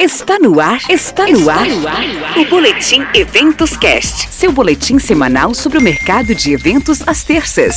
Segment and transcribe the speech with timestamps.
[0.00, 1.66] Está no ar, está no ar,
[2.38, 7.76] o Boletim Eventos Cast, seu boletim semanal sobre o mercado de eventos às terças.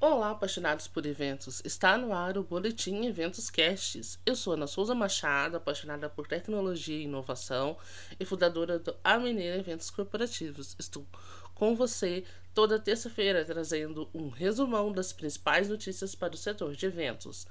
[0.00, 1.60] Olá, apaixonados por eventos.
[1.64, 4.20] Está no ar o Boletim Eventos Casts.
[4.24, 7.76] Eu sou Ana Souza Machado, apaixonada por tecnologia e inovação
[8.20, 10.76] e fundadora do A Mineira Eventos Corporativos.
[10.78, 11.04] Estou
[11.52, 12.22] com você
[12.56, 17.46] toda terça-feira trazendo um resumão das principais notícias para o setor de eventos.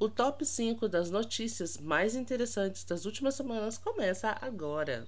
[0.00, 5.06] O top 5 das notícias mais interessantes das últimas semanas começa agora.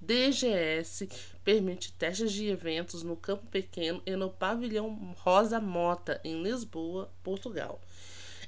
[0.00, 1.08] DGS
[1.42, 7.80] permite testes de eventos no Campo Pequeno e no Pavilhão Rosa Mota, em Lisboa, Portugal.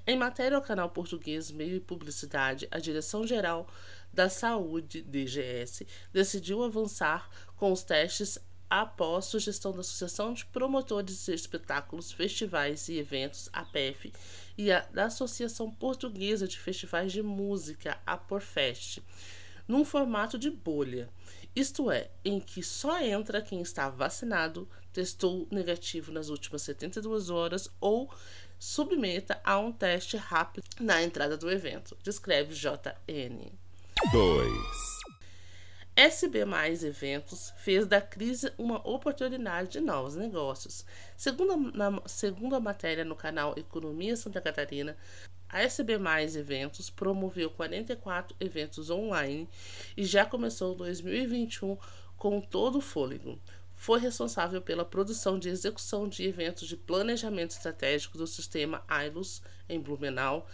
[0.06, 3.66] Em matéria ao canal português Meio e Publicidade, a Direção-Geral
[4.12, 11.32] da Saúde, DGS, decidiu avançar com os testes após sugestão da Associação de Promotores de
[11.32, 14.12] Espetáculos, Festivais e Eventos, APEF,
[14.56, 19.00] e a, da Associação Portuguesa de Festivais de Música, a Porfest,
[19.68, 21.08] num formato de bolha
[21.56, 27.70] isto é, em que só entra quem está vacinado, testou negativo nas últimas 72 horas
[27.80, 28.12] ou
[28.58, 33.51] submeta a um teste rápido na entrada do evento, descreve JN.
[34.12, 35.15] 2.
[35.96, 40.84] SB Mais Eventos fez da crise uma oportunidade de novos negócios.
[41.16, 44.94] Segundo a, na, segundo a matéria no canal Economia Santa Catarina,
[45.48, 49.48] a SB Mais Eventos promoveu 44 eventos online
[49.96, 51.78] e já começou 2021
[52.18, 53.40] com todo o fôlego.
[53.72, 59.80] Foi responsável pela produção de execução de eventos de planejamento estratégico do sistema ILUS em
[59.80, 60.46] Blumenau,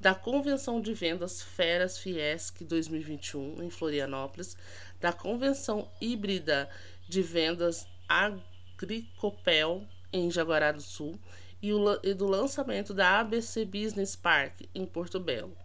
[0.00, 4.56] da Convenção de Vendas Feras Fiesc 2021 em Florianópolis,
[5.00, 6.68] da Convenção Híbrida
[7.08, 11.18] de Vendas Agricopel em Jaguará do Sul
[11.60, 11.70] e,
[12.04, 15.56] e do lançamento da ABC Business Park em Porto Belo.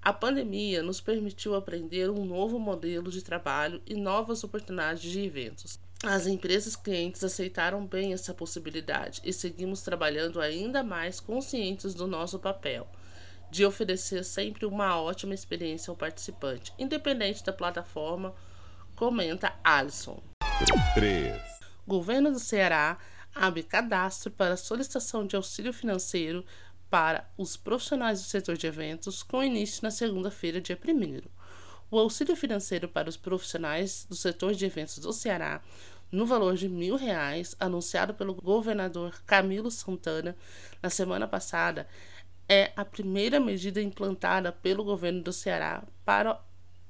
[0.00, 5.78] A pandemia nos permitiu aprender um novo modelo de trabalho e novas oportunidades de eventos.
[6.02, 12.38] As empresas clientes aceitaram bem essa possibilidade e seguimos trabalhando ainda mais conscientes do nosso
[12.38, 12.86] papel
[13.50, 18.34] de oferecer sempre uma ótima experiência ao participante, independente da plataforma,
[18.94, 20.22] comenta Alisson.
[20.94, 21.40] 3.
[21.86, 22.98] Governo do Ceará
[23.34, 26.44] abre cadastro para solicitação de auxílio financeiro
[26.88, 31.20] para os profissionais do setor de eventos, com início na segunda-feira, dia 1.
[31.90, 35.60] O auxílio financeiro para os profissionais do setor de eventos do Ceará,
[36.10, 40.36] no valor de mil reais, anunciado pelo governador Camilo Santana
[40.82, 41.86] na semana passada,
[42.48, 46.40] é a primeira medida implantada pelo governo do Ceará para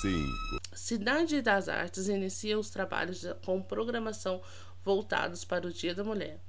[0.00, 0.26] Sim.
[0.72, 4.40] Cidade das Artes inicia os trabalhos com programação
[4.84, 6.40] voltados para o Dia da Mulher.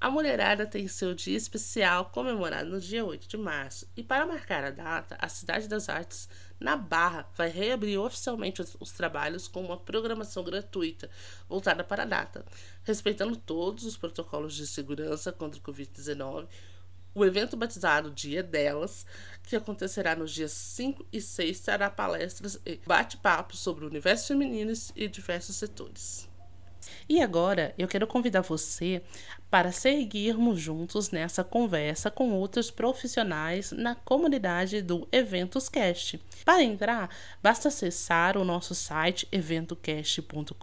[0.00, 3.86] A mulherada tem seu dia especial comemorado no dia 8 de março.
[3.94, 6.26] E para marcar a data, a Cidade das Artes,
[6.60, 11.08] na Barra, vai reabrir oficialmente os, os trabalhos com uma programação gratuita
[11.48, 12.44] voltada para a data,
[12.84, 16.46] respeitando todos os protocolos de segurança contra o Covid-19.
[17.12, 19.04] O evento batizado Dia Delas,
[19.42, 24.72] que acontecerá nos dias 5 e 6, terá palestras e bate-papos sobre o universo feminino
[24.94, 26.28] e diversos setores.
[27.08, 29.02] E agora eu quero convidar você
[29.50, 36.20] para seguirmos juntos nessa conversa com outros profissionais na comunidade do Eventos Cast.
[36.44, 37.10] Para entrar,
[37.42, 40.54] basta acessar o nosso site eventocast.com.br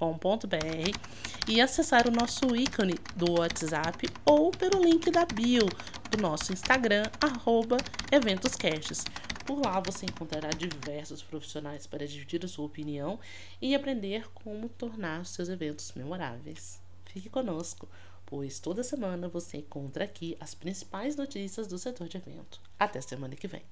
[1.48, 5.68] e acessar o nosso ícone do WhatsApp ou pelo link da bio
[6.10, 7.78] do nosso Instagram, arroba
[8.10, 9.04] EventosCasts.
[9.46, 13.20] Por lá você encontrará diversos profissionais para dividir a sua opinião
[13.62, 16.82] e aprender como tornar seus eventos memoráveis.
[17.06, 17.88] Fique conosco.
[18.28, 22.62] Pois toda semana você encontra aqui as principais notícias do setor de evento.
[22.78, 23.64] Até semana que vem.